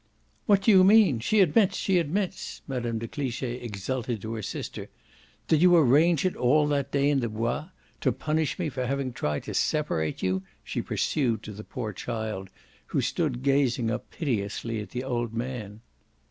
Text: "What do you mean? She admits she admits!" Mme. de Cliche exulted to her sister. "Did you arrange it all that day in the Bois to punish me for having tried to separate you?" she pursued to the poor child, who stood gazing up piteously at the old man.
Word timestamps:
"What 0.47 0.63
do 0.63 0.71
you 0.71 0.83
mean? 0.83 1.19
She 1.19 1.41
admits 1.41 1.77
she 1.77 1.99
admits!" 1.99 2.63
Mme. 2.67 2.97
de 2.97 3.07
Cliche 3.07 3.57
exulted 3.57 4.19
to 4.23 4.33
her 4.33 4.41
sister. 4.41 4.89
"Did 5.47 5.61
you 5.61 5.75
arrange 5.77 6.25
it 6.25 6.35
all 6.35 6.65
that 6.69 6.91
day 6.91 7.07
in 7.11 7.19
the 7.19 7.29
Bois 7.29 7.69
to 7.99 8.11
punish 8.11 8.57
me 8.57 8.67
for 8.69 8.87
having 8.87 9.13
tried 9.13 9.43
to 9.43 9.53
separate 9.53 10.23
you?" 10.23 10.41
she 10.63 10.81
pursued 10.81 11.43
to 11.43 11.51
the 11.51 11.63
poor 11.63 11.93
child, 11.93 12.49
who 12.87 12.99
stood 12.99 13.43
gazing 13.43 13.91
up 13.91 14.09
piteously 14.09 14.79
at 14.79 14.89
the 14.89 15.03
old 15.03 15.35
man. 15.35 15.81